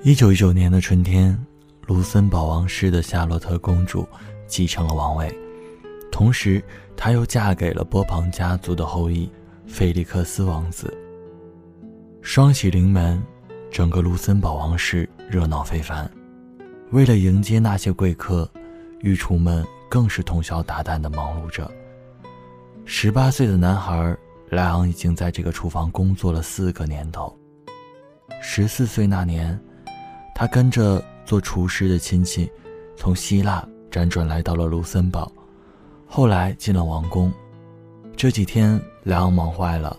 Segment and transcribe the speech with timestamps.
[0.00, 1.38] 一九一九年的春天，
[1.86, 4.08] 卢森堡王室的夏洛特公主
[4.48, 5.32] 继承了王位，
[6.10, 6.60] 同时
[6.96, 9.30] 她又嫁给了波旁家族的后裔
[9.66, 10.92] 菲利克斯王子。
[12.20, 13.22] 双喜临门，
[13.70, 16.10] 整个卢森堡王室热闹非凡。
[16.90, 18.50] 为了迎接那些贵客，
[19.02, 21.70] 御厨们更是通宵达旦地忙碌着。
[22.84, 24.16] 十八岁的男孩
[24.50, 27.38] 莱昂已经在这个厨房工作了四个年头。
[28.40, 29.56] 十四岁那年。
[30.34, 32.50] 他跟着做厨师的亲戚，
[32.96, 35.30] 从希腊辗转来到了卢森堡，
[36.06, 37.32] 后来进了王宫。
[38.16, 39.96] 这几天，莱昂忙坏了，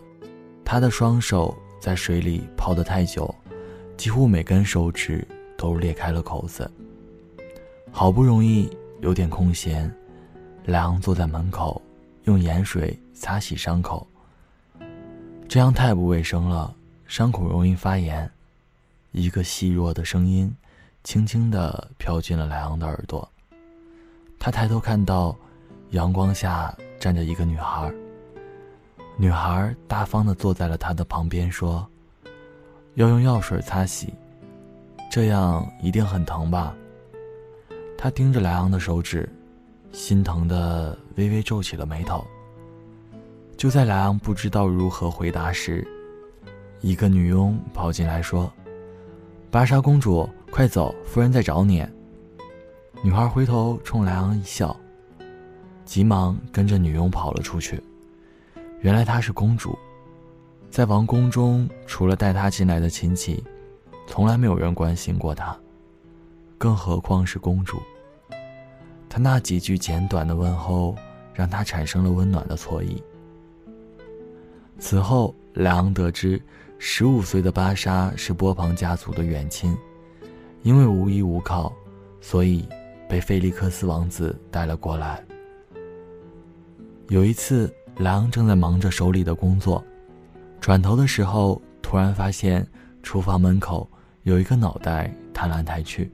[0.65, 3.33] 他的双手在水里泡得太久，
[3.97, 5.25] 几乎每根手指
[5.57, 6.69] 都裂开了口子。
[7.91, 8.69] 好不容易
[9.01, 9.93] 有点空闲，
[10.65, 11.81] 莱昂坐在门口，
[12.23, 14.05] 用盐水擦洗伤口。
[15.47, 16.75] 这样太不卫生了，
[17.05, 18.29] 伤口容易发炎。
[19.13, 20.53] 一个细弱的声音，
[21.03, 23.27] 轻轻地飘进了莱昂的耳朵。
[24.39, 25.35] 他抬头看到，
[25.91, 27.93] 阳光下站着一个女孩。
[29.15, 31.87] 女孩大方地坐在了他的旁边，说
[32.95, 34.11] ：“要用药水擦洗，
[35.11, 36.75] 这样一定很疼吧？”
[37.95, 39.29] 他盯着莱昂的手指，
[39.91, 42.25] 心疼的微微皱起了眉头。
[43.55, 45.87] 就在莱昂不知道如何回答时，
[46.81, 48.51] 一个女佣跑进来说。
[49.53, 50.95] 芭莎公主，快走！
[51.05, 51.85] 夫人在找你。
[53.03, 54.75] 女孩回头冲莱昂一笑，
[55.85, 57.79] 急忙跟着女佣跑了出去。
[58.79, 59.77] 原来她是公主，
[60.71, 63.43] 在王宫中，除了带她进来的亲戚，
[64.07, 65.55] 从来没有人关心过她，
[66.57, 67.79] 更何况是公主。
[69.07, 70.95] 她那几句简短的问候，
[71.31, 72.99] 让她产生了温暖的错意。
[74.79, 76.41] 此后，莱昂得知。
[76.85, 79.73] 十五岁的巴莎是波旁家族的远亲，
[80.63, 81.71] 因为无依无靠，
[82.19, 82.67] 所以
[83.07, 85.23] 被菲利克斯王子带了过来。
[87.07, 89.81] 有一次，莱昂正在忙着手里的工作，
[90.59, 92.67] 转头的时候，突然发现
[93.01, 93.89] 厨房门口
[94.23, 96.11] 有一个脑袋探来探去。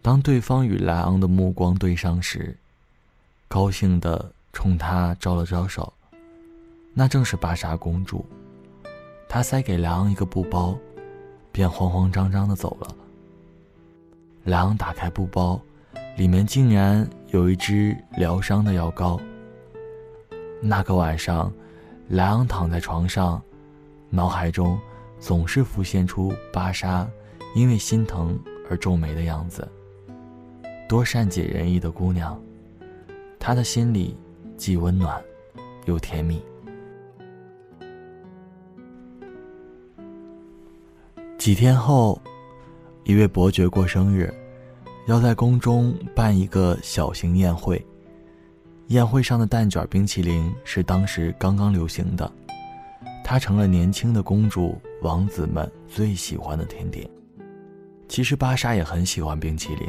[0.00, 2.56] 当对方与莱昂的目光对上时，
[3.46, 5.92] 高兴地冲他招了招手，
[6.94, 8.24] 那正是芭莎公主。
[9.34, 10.78] 他塞给莱昂一个布包，
[11.50, 12.94] 便慌慌张张地走了。
[14.44, 15.60] 莱昂打开布包，
[16.16, 19.20] 里面竟然有一支疗伤的药膏。
[20.60, 21.52] 那个晚上，
[22.10, 23.42] 莱昂躺在床上，
[24.08, 24.78] 脑海中
[25.18, 27.04] 总是浮现出芭莎
[27.56, 28.38] 因为心疼
[28.70, 29.68] 而皱眉的样子。
[30.88, 32.40] 多善解人意的姑娘，
[33.40, 34.16] 他的心里
[34.56, 35.20] 既温暖
[35.86, 36.40] 又甜蜜。
[41.44, 42.18] 几天后，
[43.02, 44.32] 一位伯爵过生日，
[45.06, 47.86] 要在宫中办一个小型宴会。
[48.86, 52.32] 宴会上的蛋卷冰淇淋是当时刚刚流行的，
[53.22, 57.06] 它成了年轻的公主、王子们最喜欢的甜点。
[58.08, 59.86] 其实芭莎也很喜欢冰淇淋，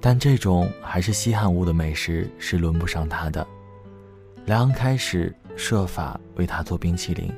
[0.00, 3.46] 但这种还是稀罕物的美食是轮不上她的。
[4.46, 7.32] 莱昂开始设法为她做冰淇淋。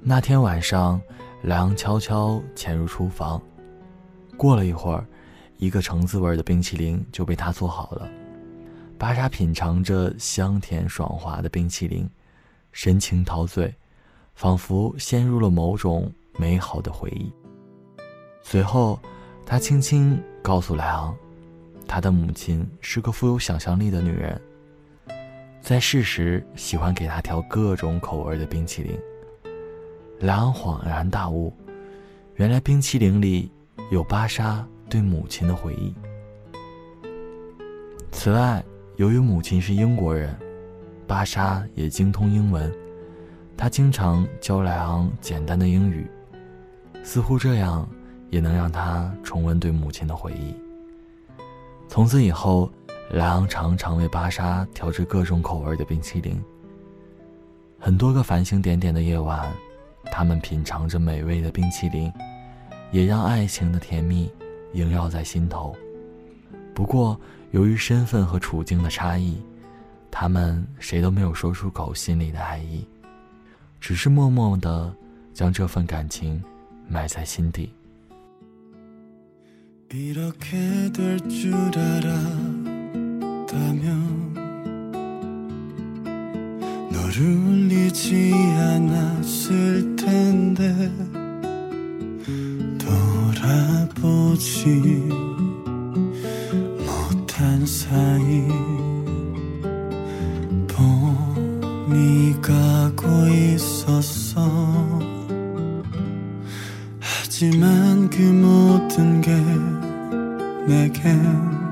[0.00, 1.00] 那天晚上。
[1.46, 3.40] 莱昂悄悄潜入厨房，
[4.36, 5.06] 过了一会儿，
[5.58, 8.08] 一个橙子味的冰淇淋就被他做好了。
[8.98, 12.10] 巴莎品尝着香甜爽滑的冰淇淋，
[12.72, 13.72] 神情陶醉，
[14.34, 17.32] 仿佛陷入了某种美好的回忆。
[18.42, 18.98] 随后，
[19.46, 21.16] 他轻轻告诉莱昂，
[21.86, 24.42] 他的母亲是个富有想象力的女人，
[25.60, 28.98] 在世时喜欢给他调各种口味的冰淇淋。
[30.20, 31.52] 莱昂恍然大悟，
[32.36, 33.50] 原来冰淇淋里
[33.90, 35.94] 有芭莎对母亲的回忆。
[38.10, 38.64] 此外，
[38.96, 40.34] 由于母亲是英国人，
[41.06, 42.72] 芭莎也精通英文，
[43.58, 46.10] 她经常教莱昂简单的英语，
[47.02, 47.86] 似乎这样
[48.30, 50.54] 也能让他重温对母亲的回忆。
[51.88, 52.70] 从此以后，
[53.10, 56.42] 莱昂常常为芭莎调制各种口味的冰淇淋。
[57.78, 59.52] 很多个繁星点点的夜晚。
[60.10, 62.12] 他们品尝着美味的冰淇淋，
[62.90, 64.30] 也让爱情的甜蜜
[64.72, 65.76] 萦绕在心头。
[66.74, 67.18] 不过，
[67.52, 69.40] 由于身份和处境的差异，
[70.10, 72.86] 他们谁都没有说出口心里的爱意，
[73.80, 74.94] 只是默默的
[75.32, 76.42] 将这份感情
[76.88, 77.72] 埋在心底。
[87.18, 90.92] 울리지 않았을 텐데
[92.78, 92.86] 또
[96.84, 98.46] 못한 사이
[100.68, 105.00] 봄이 가고 있었어.
[107.00, 109.32] 하지만 그 모든 게
[110.66, 111.65] 내겐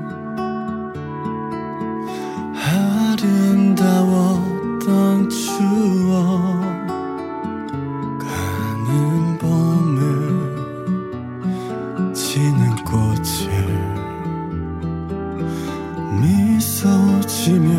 [16.21, 16.87] 미소
[17.27, 17.69] 지며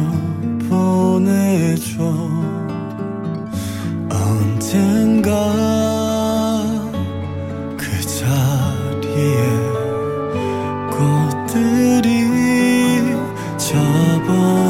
[0.69, 2.03] 보내줘.
[4.11, 5.33] 언젠가
[7.77, 9.37] 그 자리에
[10.91, 12.09] 꽃들이
[13.57, 14.66] 져버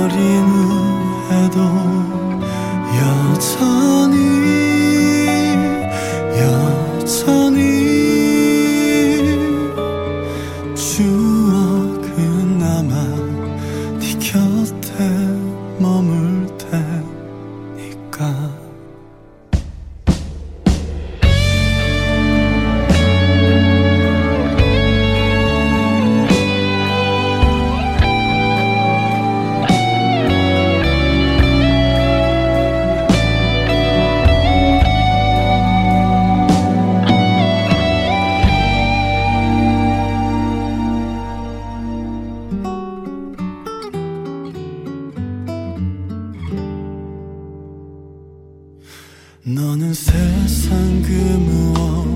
[49.66, 52.15] 너는 세상 그 무엇